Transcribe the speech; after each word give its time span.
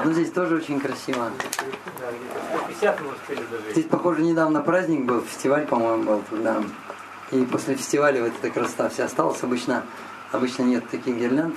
Вот, 0.00 0.06
ну 0.06 0.12
здесь 0.14 0.30
тоже 0.30 0.56
очень 0.56 0.80
красиво. 0.80 1.30
Да, 2.00 2.06
где-то 2.10 2.56
150 2.56 3.00
мы 3.02 3.12
успели 3.12 3.44
дожить. 3.50 3.72
Здесь, 3.72 3.84
похоже, 3.84 4.22
недавно 4.22 4.62
праздник 4.62 5.04
был, 5.04 5.20
фестиваль, 5.20 5.66
по-моему, 5.66 6.04
был 6.04 6.22
туда. 6.30 6.62
И 7.32 7.44
после 7.44 7.74
фестиваля 7.74 8.22
вот 8.22 8.32
эта 8.42 8.48
красота 8.50 8.88
вся 8.88 9.04
осталась. 9.04 9.42
Обычно, 9.42 9.82
обычно 10.32 10.62
нет 10.62 10.88
таких 10.88 11.16
гирлянд 11.16 11.54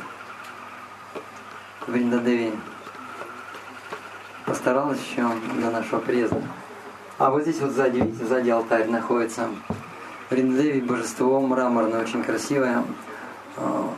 в 1.88 1.96
Риндадеви. 1.96 2.52
Постаралась 4.46 5.00
еще 5.00 5.26
до 5.62 5.72
нашего 5.72 6.02
приезда. 6.02 6.42
А 7.20 7.30
вот 7.30 7.44
здесь 7.44 7.62
вот 7.62 7.72
сзади, 7.72 8.00
видите, 8.00 8.26
сзади 8.26 8.50
алтарь 8.50 8.90
находится. 8.90 9.48
В 10.30 10.34
Риндадеви 10.34 10.82
божество 10.82 11.40
мраморное, 11.40 12.02
очень 12.02 12.22
красивое. 12.22 12.84
А, 13.56 13.94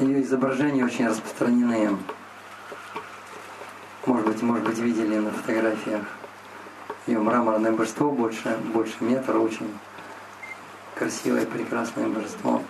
Ее 0.00 0.22
изображения 0.22 0.84
очень 0.84 1.06
распространены. 1.06 1.96
Может 4.44 4.66
быть, 4.66 4.78
видели 4.78 5.16
на 5.16 5.30
фотографиях. 5.30 6.02
Ее 7.06 7.18
мраморное 7.18 7.72
божество 7.72 8.10
больше, 8.10 8.58
больше 8.74 8.92
метра, 9.00 9.38
очень 9.38 9.70
красивое, 10.94 11.46
прекрасное 11.46 12.08
божество. 12.08 12.62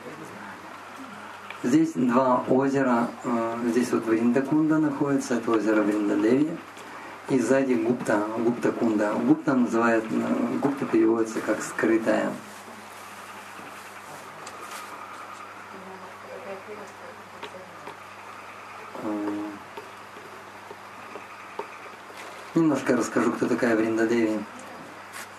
Здесь 1.65 1.91
два 1.95 2.45
озера. 2.49 3.09
э, 3.25 3.57
Здесь 3.71 3.91
вот 3.91 4.07
Вриндакунда 4.07 4.79
находится, 4.79 5.35
это 5.35 5.51
озеро 5.51 5.83
Вриндадеви. 5.83 6.57
И 7.31 7.41
сзади 7.41 7.75
Гупта, 7.75 8.23
Гупта 8.39 8.71
Кунда. 8.71 9.13
Гупта 9.15 9.55
называют, 9.55 10.05
э, 10.13 10.59
Гупта 10.63 10.87
переводится 10.87 11.41
как 11.41 11.61
скрытая. 11.61 12.31
Немножко 22.55 22.97
расскажу, 22.97 23.33
кто 23.33 23.49
такая 23.49 23.75
Вриндадеви. 23.75 24.39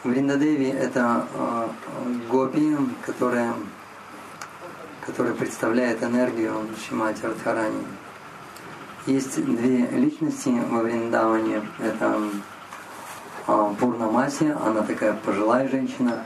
Вриндадеви– 0.03 0.67
это 0.67 1.25
э, 1.33 1.67
гопи, 2.29 2.75
которая, 3.05 3.53
которая 5.05 5.33
представляет 5.33 6.03
энергию 6.03 6.67
Шимати 6.77 7.25
Радхарани. 7.25 7.85
Есть 9.05 9.41
две 9.45 9.87
личности 9.87 10.49
во 10.69 10.79
Вриндаване. 10.81 11.61
Это 11.79 12.19
э, 13.47 13.73
Пурнамаси, 13.79 14.53
она 14.65 14.81
такая 14.81 15.13
пожилая 15.13 15.69
женщина. 15.69 16.21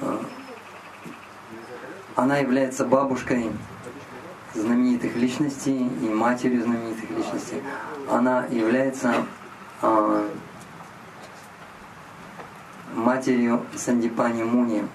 Э, 0.00 0.16
Она 2.14 2.38
является 2.38 2.86
бабушкой 2.86 3.50
знаменитых 4.54 5.14
личностей 5.16 5.76
и 5.76 6.08
матерью 6.08 6.62
знаменитых 6.62 7.10
личностей. 7.10 7.62
Она 8.10 8.46
является 8.46 9.26
матерью 12.94 13.64
Сандипани 13.76 14.42
Муни, 14.42 14.86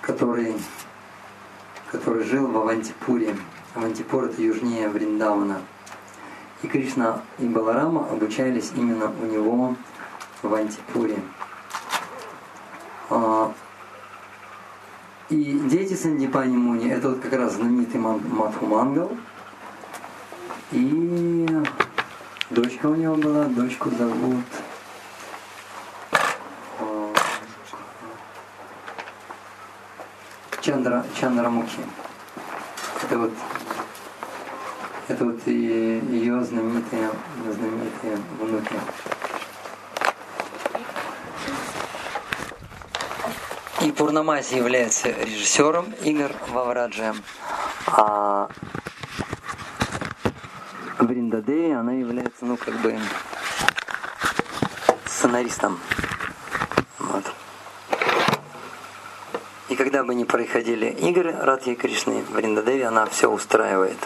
который, 0.00 0.56
который 1.90 2.24
жил 2.24 2.46
в 2.46 2.56
Авантипуре. 2.56 3.36
Авантипур 3.74 4.24
это 4.24 4.40
южнее 4.40 4.88
Вриндавана. 4.88 5.60
И 6.62 6.68
Кришна 6.68 7.20
и 7.38 7.44
Баларама 7.46 8.08
обучались 8.10 8.72
именно 8.74 9.12
у 9.20 9.26
него 9.26 9.76
в 10.40 10.46
Авантипуре. 10.46 11.18
А, 13.10 13.52
И 15.28 15.58
дети 15.68 15.94
Сандипани 15.94 16.56
Муни, 16.56 16.88
это 16.88 17.10
вот 17.10 17.20
как 17.20 17.32
раз 17.32 17.54
знаменитый 17.54 18.00
Ман- 18.00 18.22
Мадхумангал. 18.28 19.10
И 20.70 21.46
дочка 22.56 22.86
у 22.86 22.94
него 22.94 23.16
была, 23.16 23.44
дочку 23.44 23.90
зовут 23.90 24.44
а, 26.80 27.12
Чандра, 30.62 31.04
Чандрамухи. 31.20 31.82
Это 33.02 33.18
вот 33.18 33.32
это 35.08 35.24
вот 35.26 35.46
ее 35.46 36.42
знаменитые, 36.42 37.10
знаменитые 37.44 38.16
внуки. 38.40 38.80
И 43.82 43.92
Пурнамаси 43.92 44.56
является 44.56 45.10
режиссером 45.10 45.92
игр 46.02 46.32
Вавраджа, 46.48 47.14
а 47.86 48.48
Бриндадеви, 50.98 51.72
она 51.72 51.92
является, 51.92 52.44
ну, 52.44 52.56
как 52.56 52.74
бы, 52.80 52.98
сценаристом. 55.06 55.78
Вот. 56.98 57.24
И 59.68 59.76
когда 59.76 60.04
бы 60.04 60.14
ни 60.14 60.24
происходили 60.24 60.86
игры 60.86 61.32
Радхи 61.32 61.74
Кришны, 61.74 62.24
Бриндадеви, 62.30 62.82
она 62.82 63.06
все 63.06 63.28
устраивает. 63.28 63.98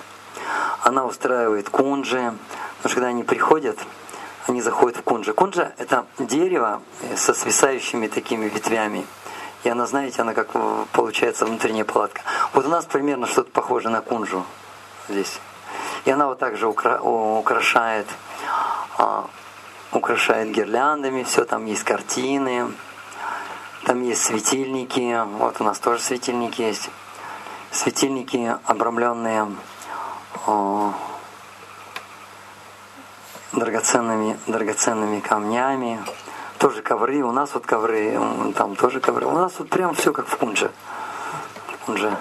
Она 0.82 1.04
устраивает 1.04 1.68
кунджи, 1.68 2.34
потому 2.78 2.90
что 2.90 2.94
когда 2.94 3.08
они 3.08 3.22
приходят, 3.22 3.78
они 4.46 4.62
заходят 4.62 4.98
в 4.98 5.02
кунджи. 5.02 5.32
Кунджа– 5.32 5.72
это 5.78 6.06
дерево 6.18 6.82
со 7.16 7.34
свисающими 7.34 8.08
такими 8.08 8.46
ветвями. 8.46 9.06
И 9.62 9.68
она, 9.68 9.86
знаете, 9.86 10.22
она 10.22 10.32
как 10.32 10.48
получается 10.92 11.44
внутренняя 11.44 11.84
палатка. 11.84 12.22
Вот 12.54 12.64
у 12.64 12.68
нас 12.68 12.86
примерно 12.86 13.26
что-то 13.26 13.50
похоже 13.50 13.90
на 13.90 14.00
кунжу 14.00 14.44
здесь. 15.08 15.38
И 16.04 16.10
она 16.10 16.26
вот 16.26 16.38
так 16.38 16.56
же 16.56 16.66
укра- 16.66 17.00
украшает, 17.00 18.06
а, 18.98 19.26
украшает 19.92 20.50
гирляндами, 20.50 21.22
все 21.22 21.44
там 21.44 21.66
есть 21.66 21.84
картины, 21.84 22.72
там 23.84 24.02
есть 24.02 24.22
светильники, 24.22 25.20
вот 25.38 25.60
у 25.60 25.64
нас 25.64 25.78
тоже 25.78 26.02
светильники 26.02 26.62
есть. 26.62 26.90
Светильники, 27.70 28.56
обрамленные 28.64 29.46
о, 30.46 30.92
драгоценными, 33.52 34.38
драгоценными 34.46 35.20
камнями, 35.20 36.00
тоже 36.58 36.82
ковры, 36.82 37.22
у 37.22 37.32
нас 37.32 37.54
вот 37.54 37.66
ковры, 37.66 38.18
там 38.54 38.76
тоже 38.76 39.00
ковры. 39.00 39.26
У 39.26 39.32
нас 39.32 39.52
вот 39.58 39.70
прям 39.70 39.94
все 39.94 40.12
как 40.12 40.26
в 40.28 40.36
Кунже. 40.36 40.70
В 41.68 41.86
Кунже. 41.86 42.16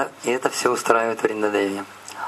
Это, 0.00 0.10
и 0.24 0.30
это 0.30 0.48
все 0.48 0.70
устраивает 0.70 1.22
в 1.22 1.24
Риндадеве. 1.24 1.84